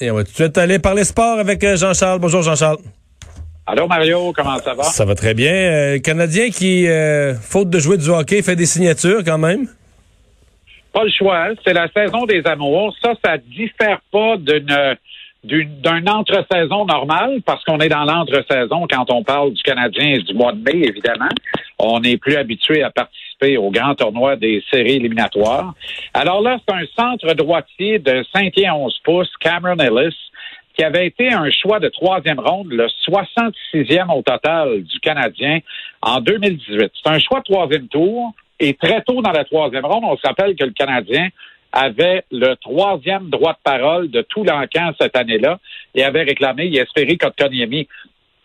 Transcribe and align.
Et 0.00 0.10
on 0.10 0.16
va 0.16 0.24
tout 0.24 0.30
de 0.32 0.34
suite 0.34 0.58
aller 0.58 0.80
parler 0.80 1.04
sport 1.04 1.38
avec 1.38 1.62
euh, 1.62 1.76
Jean-Charles. 1.76 2.18
Bonjour 2.18 2.42
Jean-Charles. 2.42 2.78
Allô 3.64 3.86
Mario, 3.86 4.32
comment 4.34 4.58
ça 4.58 4.74
va? 4.74 4.82
Ça 4.82 5.04
va 5.04 5.14
très 5.14 5.34
bien. 5.34 5.52
Euh, 5.52 5.98
Canadien 6.00 6.50
qui, 6.50 6.88
euh, 6.88 7.34
faute 7.36 7.70
de 7.70 7.78
jouer 7.78 7.96
du 7.96 8.08
hockey, 8.08 8.42
fait 8.42 8.56
des 8.56 8.66
signatures 8.66 9.22
quand 9.24 9.38
même. 9.38 9.68
Pas 10.92 11.04
le 11.04 11.10
choix. 11.16 11.46
C'est 11.64 11.74
la 11.74 11.86
saison 11.92 12.24
des 12.24 12.42
amours. 12.44 12.92
Ça, 13.00 13.12
ça 13.24 13.38
diffère 13.38 14.00
pas 14.10 14.36
d'une 14.36 14.96
d'une 15.44 16.08
entre-saison 16.08 16.86
normale, 16.86 17.40
parce 17.44 17.62
qu'on 17.64 17.78
est 17.78 17.90
dans 17.90 18.04
l'entre-saison 18.04 18.86
quand 18.90 19.10
on 19.10 19.22
parle 19.22 19.52
du 19.52 19.62
Canadien 19.62 20.18
du 20.26 20.32
mois 20.34 20.52
de 20.52 20.58
mai, 20.58 20.88
évidemment. 20.88 21.28
On 21.86 22.00
n'est 22.00 22.16
plus 22.16 22.36
habitué 22.36 22.82
à 22.82 22.90
participer 22.90 23.58
au 23.58 23.70
grand 23.70 23.94
tournoi 23.94 24.36
des 24.36 24.62
séries 24.72 24.96
éliminatoires. 24.96 25.74
Alors 26.14 26.40
là, 26.40 26.58
c'est 26.66 26.74
un 26.74 26.86
centre 26.96 27.34
droitier 27.34 27.98
de 27.98 28.24
5 28.32 28.56
et 28.56 28.70
11 28.70 28.98
pouces, 29.04 29.30
Cameron 29.38 29.76
Ellis, 29.76 30.16
qui 30.74 30.82
avait 30.82 31.06
été 31.06 31.32
un 31.32 31.50
choix 31.50 31.80
de 31.80 31.88
troisième 31.88 32.40
ronde, 32.40 32.68
le 32.70 32.86
66e 33.08 34.10
au 34.16 34.22
total 34.22 34.82
du 34.82 34.98
Canadien 35.00 35.58
en 36.00 36.20
2018. 36.20 36.90
C'est 37.02 37.10
un 37.10 37.18
choix 37.18 37.40
de 37.40 37.44
troisième 37.44 37.88
tour. 37.88 38.32
Et 38.60 38.74
très 38.74 39.02
tôt 39.02 39.20
dans 39.20 39.32
la 39.32 39.44
troisième 39.44 39.84
ronde, 39.84 40.04
on 40.04 40.16
se 40.16 40.26
rappelle 40.26 40.56
que 40.56 40.64
le 40.64 40.70
Canadien 40.70 41.28
avait 41.72 42.24
le 42.30 42.54
troisième 42.54 43.28
droit 43.30 43.52
de 43.52 43.58
parole 43.62 44.10
de 44.10 44.22
tout 44.22 44.44
l'encan 44.44 44.92
cette 44.98 45.16
année-là 45.16 45.58
et 45.94 46.04
avait 46.04 46.22
réclamé 46.22 46.66
Yesperi 46.68 47.18
Kotkaniemi. 47.18 47.88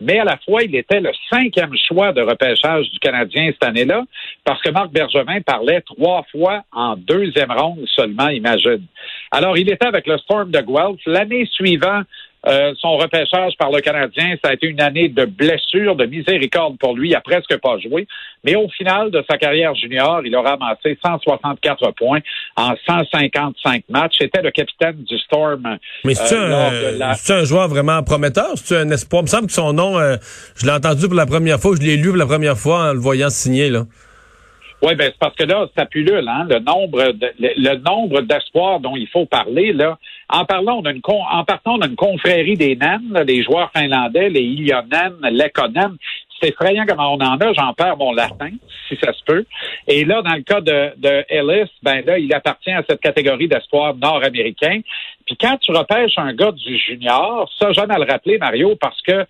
Mais 0.00 0.18
à 0.18 0.24
la 0.24 0.36
fois, 0.38 0.62
il 0.62 0.74
était 0.76 1.00
le 1.00 1.10
cinquième 1.30 1.72
choix 1.88 2.12
de 2.12 2.22
repêchage 2.22 2.88
du 2.90 2.98
Canadien 3.00 3.50
cette 3.52 3.64
année-là, 3.64 4.04
parce 4.44 4.62
que 4.62 4.70
Marc 4.70 4.90
Bergevin 4.92 5.40
parlait 5.40 5.80
trois 5.80 6.24
fois 6.30 6.62
en 6.72 6.96
deuxième 6.96 7.50
ronde 7.50 7.84
seulement, 7.94 8.28
imagine. 8.28 8.84
Alors, 9.32 9.58
il 9.58 9.70
était 9.70 9.86
avec 9.86 10.06
le 10.06 10.18
Storm 10.18 10.50
de 10.50 10.60
Guelph. 10.60 11.00
L'année 11.06 11.46
suivante, 11.46 12.06
euh, 12.46 12.72
son 12.78 12.96
repêchage 12.96 13.54
par 13.58 13.70
le 13.70 13.80
Canadien, 13.80 14.36
ça 14.42 14.50
a 14.50 14.54
été 14.54 14.68
une 14.68 14.80
année 14.80 15.08
de 15.08 15.24
blessure, 15.24 15.96
de 15.96 16.06
miséricorde 16.06 16.78
pour 16.78 16.96
lui. 16.96 17.10
Il 17.10 17.14
a 17.14 17.20
presque 17.20 17.56
pas 17.58 17.78
joué. 17.78 18.06
Mais 18.44 18.54
au 18.54 18.68
final 18.68 19.10
de 19.10 19.24
sa 19.28 19.36
carrière 19.38 19.74
junior, 19.74 20.20
il 20.24 20.34
aura 20.36 20.52
amassé 20.52 20.96
164 21.04 21.90
points 21.92 22.20
en 22.56 22.74
155 22.86 23.84
matchs. 23.88 24.14
C'était 24.20 24.42
le 24.42 24.52
capitaine 24.52 25.02
du 25.02 25.18
Storm. 25.18 25.78
Mais 26.04 26.14
c'est 26.14 26.36
euh, 26.36 27.00
un, 27.28 27.44
joueur 27.44 27.68
vraiment 27.68 28.02
prometteur? 28.04 28.52
C'est 28.54 28.76
un 28.76 28.90
espoir? 28.90 29.22
Il 29.22 29.24
me 29.24 29.28
semble 29.28 29.46
que 29.48 29.52
son 29.52 29.72
nom, 29.72 29.98
euh, 29.98 30.16
je 30.56 30.64
l'ai 30.64 30.72
entendu 30.72 31.06
pour 31.06 31.16
la 31.16 31.26
première 31.26 31.58
fois, 31.58 31.74
je 31.78 31.84
l'ai 31.84 31.96
lu 31.96 32.08
pour 32.08 32.16
la 32.16 32.26
première 32.26 32.56
fois 32.56 32.90
en 32.90 32.92
le 32.92 33.00
voyant 33.00 33.30
signer, 33.30 33.68
là. 33.68 33.84
Oui, 34.80 34.94
ben 34.94 35.06
c'est 35.06 35.18
parce 35.18 35.34
que 35.34 35.42
là, 35.42 35.66
ça 35.76 35.86
pullule, 35.86 36.28
hein, 36.28 36.46
le 36.48 36.60
nombre 36.60 37.12
de, 37.12 37.32
le, 37.40 37.76
nombre 37.78 38.20
d'espoirs 38.20 38.78
dont 38.78 38.94
il 38.94 39.08
faut 39.08 39.26
parler, 39.26 39.72
là. 39.72 39.98
En 40.30 40.44
parlant, 40.44 40.80
on 40.80 40.84
a 40.84 40.90
une 40.90 41.00
en 41.04 41.44
partant, 41.44 41.76
on 41.76 41.80
a 41.80 41.86
une 41.86 41.96
confrérie 41.96 42.56
des 42.56 42.76
naines, 42.76 43.18
les 43.26 43.42
joueurs 43.42 43.70
finlandais, 43.74 44.28
les 44.28 44.42
Ilionen, 44.42 45.14
Lekonen. 45.22 45.96
C'est 46.40 46.50
effrayant 46.50 46.84
comment 46.86 47.14
on 47.14 47.20
en 47.20 47.36
a, 47.38 47.52
j'en 47.52 47.72
perds 47.72 47.96
mon 47.96 48.12
latin, 48.12 48.50
si 48.88 48.96
ça 49.02 49.12
se 49.12 49.24
peut. 49.24 49.44
Et 49.88 50.04
là, 50.04 50.22
dans 50.22 50.34
le 50.34 50.42
cas 50.42 50.60
de, 50.60 50.92
de 50.96 51.24
Ellis, 51.28 51.68
ben 51.82 52.04
là, 52.06 52.18
il 52.18 52.32
appartient 52.32 52.70
à 52.70 52.84
cette 52.88 53.00
catégorie 53.00 53.48
d'espoirs 53.48 53.96
nord-américains. 53.96 54.80
Puis 55.26 55.36
quand 55.36 55.56
tu 55.58 55.72
repêches 55.72 56.16
un 56.16 56.32
gars 56.34 56.52
du 56.52 56.78
junior, 56.78 57.50
ça, 57.58 57.72
j'aime 57.72 57.90
à 57.90 57.98
le 57.98 58.04
rappeler, 58.04 58.38
Mario, 58.38 58.76
parce 58.76 59.00
que 59.02 59.26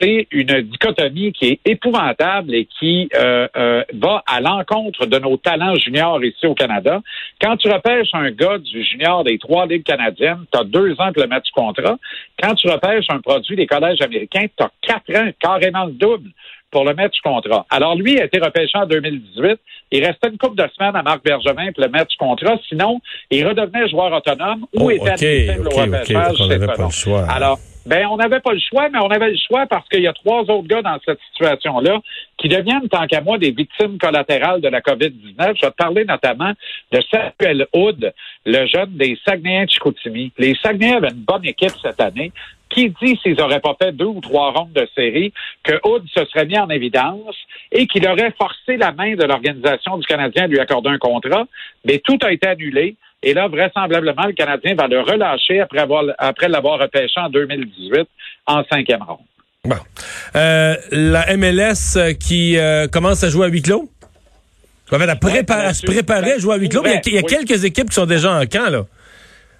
c'est 0.00 0.26
une 0.30 0.62
dichotomie 0.62 1.32
qui 1.32 1.46
est 1.46 1.60
épouvantable 1.64 2.54
et 2.54 2.66
qui 2.78 3.08
euh, 3.14 3.46
euh, 3.56 3.82
va 3.94 4.22
à 4.26 4.40
l'encontre 4.40 5.06
de 5.06 5.18
nos 5.18 5.36
talents 5.36 5.74
juniors 5.76 6.22
ici 6.24 6.46
au 6.46 6.54
Canada. 6.54 7.00
Quand 7.40 7.56
tu 7.56 7.70
repêches 7.70 8.08
un 8.12 8.30
gars 8.30 8.58
du 8.58 8.84
junior 8.84 9.24
des 9.24 9.38
trois 9.38 9.66
ligues 9.66 9.84
canadiennes, 9.84 10.44
tu 10.52 10.58
as 10.58 10.64
deux 10.64 10.92
ans 10.92 11.12
pour 11.12 11.22
le 11.22 11.28
mettre 11.28 11.44
du 11.44 11.52
contrat. 11.52 11.96
Quand 12.42 12.54
tu 12.54 12.68
repêches 12.68 13.06
un 13.08 13.20
produit 13.20 13.56
des 13.56 13.66
collèges 13.66 14.00
américains, 14.00 14.46
tu 14.56 14.64
as 14.64 14.70
quatre 14.82 15.16
ans, 15.16 15.30
carrément 15.40 15.86
le 15.86 15.92
double 15.92 16.30
pour 16.70 16.84
le 16.84 16.92
mettre 16.94 17.14
du 17.14 17.20
contrat. 17.20 17.64
Alors, 17.70 17.94
lui 17.94 18.20
a 18.20 18.24
été 18.24 18.40
repêché 18.40 18.76
en 18.76 18.86
2018. 18.86 19.60
Il 19.92 20.04
restait 20.04 20.28
une 20.28 20.38
couple 20.38 20.56
de 20.56 20.68
semaines 20.76 20.96
à 20.96 21.02
Marc 21.02 21.22
Bergevin 21.24 21.70
pour 21.72 21.84
le 21.84 21.88
mettre 21.88 22.08
du 22.08 22.16
contrat. 22.16 22.56
Sinon, 22.68 23.00
il 23.30 23.46
redevenait 23.46 23.88
joueur 23.88 24.12
autonome 24.12 24.66
ou 24.74 24.86
oh, 24.86 24.90
était 24.90 25.12
okay, 25.12 25.58
au 25.58 25.68
repêchage. 25.68 26.36
Alors, 27.28 27.58
ben, 27.86 28.06
on 28.06 28.16
n'avait 28.16 28.40
pas 28.40 28.52
le 28.52 28.60
choix, 28.60 28.88
mais 28.88 28.98
on 28.98 29.08
avait 29.08 29.30
le 29.30 29.36
choix 29.36 29.66
parce 29.66 29.86
qu'il 29.88 30.00
y 30.00 30.06
a 30.06 30.12
trois 30.12 30.40
autres 30.42 30.66
gars 30.66 30.82
dans 30.82 30.98
cette 31.04 31.20
situation-là 31.32 32.00
qui 32.38 32.48
deviennent, 32.48 32.88
tant 32.88 33.06
qu'à 33.06 33.20
moi, 33.20 33.36
des 33.36 33.50
victimes 33.50 33.98
collatérales 33.98 34.60
de 34.60 34.68
la 34.68 34.80
COVID-19. 34.80 35.12
Je 35.38 35.66
vais 35.66 35.70
te 35.70 35.76
parler 35.76 36.04
notamment 36.04 36.52
de 36.92 37.00
Samuel 37.10 37.66
Hood, 37.74 38.12
le 38.46 38.66
jeune 38.66 38.96
des 38.96 39.18
Saguenayens 39.26 39.66
de 39.66 39.70
Chicoutimi. 39.70 40.32
Les 40.38 40.54
Saguenayens 40.62 40.96
avaient 40.96 41.10
une 41.10 41.24
bonne 41.24 41.44
équipe 41.44 41.74
cette 41.82 42.00
année. 42.00 42.32
Qui 42.70 42.92
dit 43.02 43.16
s'ils 43.22 43.36
n'auraient 43.36 43.60
pas 43.60 43.76
fait 43.80 43.92
deux 43.92 44.06
ou 44.06 44.20
trois 44.20 44.50
rondes 44.50 44.72
de 44.72 44.88
série 44.96 45.32
que 45.62 45.74
Hood 45.84 46.08
se 46.12 46.24
serait 46.24 46.46
mis 46.46 46.58
en 46.58 46.68
évidence 46.70 47.36
et 47.70 47.86
qu'il 47.86 48.08
aurait 48.08 48.32
forcé 48.36 48.76
la 48.76 48.90
main 48.90 49.14
de 49.14 49.22
l'organisation 49.22 49.96
du 49.96 50.06
Canadien 50.06 50.44
à 50.44 50.46
lui 50.48 50.58
accorder 50.58 50.88
un 50.88 50.98
contrat? 50.98 51.44
Mais 51.84 51.98
tout 51.98 52.18
a 52.22 52.32
été 52.32 52.48
annulé. 52.48 52.96
Et 53.24 53.32
là, 53.32 53.48
vraisemblablement, 53.48 54.26
le 54.26 54.34
Canadien 54.34 54.74
va 54.74 54.86
le 54.86 55.00
relâcher 55.00 55.60
après, 55.60 55.80
avoir, 55.80 56.04
après 56.18 56.48
l'avoir 56.48 56.78
repêché 56.78 57.18
en 57.18 57.30
2018 57.30 58.06
en 58.46 58.62
cinquième 58.70 59.02
ronde. 59.02 59.24
Bon. 59.64 59.76
Euh, 60.36 60.76
la 60.92 61.34
MLS 61.36 61.96
euh, 61.96 62.12
qui 62.12 62.58
euh, 62.58 62.86
commence 62.86 63.24
à 63.24 63.30
jouer 63.30 63.46
à 63.46 63.48
huis 63.48 63.62
clos? 63.62 63.88
En 64.92 64.98
fait, 64.98 65.08
à, 65.08 65.74
se 65.74 65.86
préparer 65.86 66.32
à 66.32 66.38
jouer 66.38 66.54
à 66.54 66.58
huis 66.58 66.68
clos. 66.68 66.82
il 66.84 67.14
y 67.14 67.18
a, 67.18 67.22
quelques 67.22 67.64
équipes 67.64 67.88
qui 67.88 67.94
sont 67.94 68.04
déjà 68.04 68.38
en 68.38 68.44
camp, 68.44 68.68
là. 68.70 68.82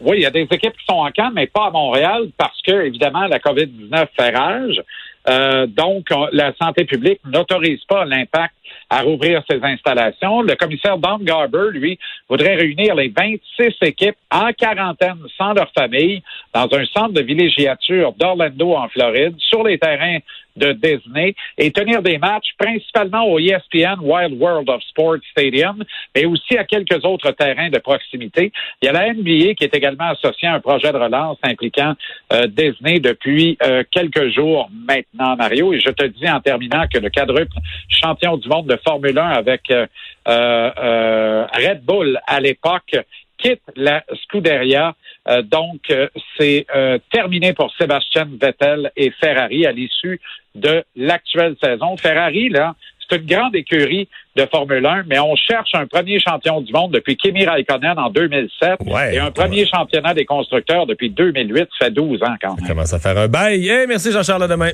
Oui, 0.00 0.18
il 0.18 0.22
y 0.22 0.26
a 0.26 0.30
des 0.30 0.46
équipes 0.48 0.76
qui 0.76 0.84
sont 0.88 0.98
en 0.98 1.10
camp, 1.10 1.32
mais 1.34 1.48
pas 1.48 1.66
à 1.66 1.70
Montréal 1.70 2.28
parce 2.36 2.62
que, 2.62 2.86
évidemment, 2.86 3.26
la 3.26 3.40
COVID-19 3.40 4.06
fait 4.16 4.30
rage. 4.30 4.80
Euh, 5.28 5.66
donc, 5.66 6.06
la 6.32 6.52
santé 6.54 6.84
publique 6.84 7.20
n'autorise 7.26 7.84
pas 7.88 8.04
l'impact 8.04 8.54
à 8.90 9.02
rouvrir 9.02 9.42
ces 9.48 9.60
installations. 9.62 10.42
Le 10.42 10.54
commissaire 10.56 10.98
Don 10.98 11.18
Garber, 11.18 11.70
lui, 11.72 11.98
voudrait 12.28 12.56
réunir 12.56 12.94
les 12.94 13.08
26 13.08 13.74
équipes 13.82 14.16
en 14.30 14.52
quarantaine 14.52 15.18
sans 15.36 15.52
leur 15.52 15.70
famille 15.72 16.22
dans 16.54 16.68
un 16.72 16.84
centre 16.86 17.12
de 17.12 17.22
villégiature 17.22 18.12
d'Orlando 18.14 18.74
en 18.74 18.88
Floride, 18.88 19.34
sur 19.38 19.62
les 19.62 19.78
terrains 19.78 20.18
de 20.58 20.72
Disney 20.72 21.34
et 21.56 21.70
tenir 21.70 22.02
des 22.02 22.18
matchs 22.18 22.50
principalement 22.58 23.24
au 23.24 23.38
ESPN 23.38 24.00
Wild 24.02 24.40
World 24.40 24.68
of 24.68 24.82
Sports 24.90 25.22
Stadium, 25.30 25.82
mais 26.14 26.26
aussi 26.26 26.58
à 26.58 26.64
quelques 26.64 27.04
autres 27.04 27.30
terrains 27.32 27.70
de 27.70 27.78
proximité. 27.78 28.52
Il 28.82 28.86
y 28.86 28.88
a 28.88 28.92
la 28.92 29.12
NBA 29.12 29.54
qui 29.54 29.64
est 29.64 29.74
également 29.74 30.10
associée 30.10 30.48
à 30.48 30.54
un 30.54 30.60
projet 30.60 30.92
de 30.92 30.98
relance 30.98 31.38
impliquant 31.42 31.94
euh, 32.32 32.46
Disney 32.46 33.00
depuis 33.00 33.56
euh, 33.62 33.82
quelques 33.90 34.30
jours 34.30 34.68
maintenant, 34.86 35.36
Mario. 35.36 35.72
Et 35.72 35.80
je 35.80 35.90
te 35.90 36.04
dis 36.04 36.28
en 36.28 36.40
terminant 36.40 36.86
que 36.92 36.98
le 36.98 37.08
quadruple 37.08 37.56
champion 37.88 38.36
du 38.36 38.48
monde 38.48 38.66
de 38.66 38.77
Formule 38.78 39.18
1 39.18 39.28
avec 39.28 39.70
euh, 39.70 39.86
Red 40.26 41.82
Bull 41.84 42.20
à 42.26 42.40
l'époque 42.40 42.96
quitte 43.38 43.62
la 43.76 44.04
Scuderia. 44.24 44.94
Euh, 45.28 45.42
donc, 45.42 45.80
euh, 45.90 46.08
c'est 46.38 46.66
euh, 46.74 46.98
terminé 47.12 47.52
pour 47.52 47.72
Sébastien 47.76 48.28
Vettel 48.40 48.90
et 48.96 49.10
Ferrari 49.20 49.66
à 49.66 49.72
l'issue 49.72 50.20
de 50.54 50.84
l'actuelle 50.96 51.54
saison. 51.62 51.96
Ferrari, 51.96 52.48
là, 52.48 52.74
c'est 53.08 53.16
une 53.16 53.26
grande 53.26 53.54
écurie 53.54 54.08
de 54.36 54.46
Formule 54.46 54.84
1, 54.84 55.04
mais 55.06 55.18
on 55.18 55.34
cherche 55.36 55.70
un 55.74 55.86
premier 55.86 56.20
champion 56.20 56.60
du 56.60 56.72
monde 56.72 56.92
depuis 56.92 57.16
Kimi 57.16 57.46
Raikkonen 57.46 57.98
en 57.98 58.10
2007 58.10 58.80
et 59.12 59.18
un 59.18 59.30
premier 59.30 59.66
championnat 59.66 60.14
des 60.14 60.24
constructeurs 60.24 60.86
depuis 60.86 61.10
2008. 61.10 61.68
Ça 61.78 61.86
fait 61.86 61.90
12 61.90 62.22
ans 62.22 62.34
quand 62.40 62.54
même. 62.56 62.66
Ça 62.66 62.68
commence 62.68 62.92
à 62.92 62.98
faire 62.98 63.16
un 63.16 63.28
bail. 63.28 63.86
merci 63.88 64.12
Jean-Charles, 64.12 64.42
à 64.42 64.48
demain. 64.48 64.72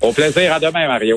Au 0.00 0.12
plaisir, 0.12 0.52
à 0.52 0.60
demain, 0.60 0.86
Mario. 0.86 1.16